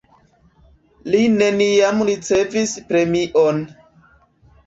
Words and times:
Li 1.15 1.19
neniam 1.33 2.01
ricevis 2.09 2.73
premion. 2.87 3.59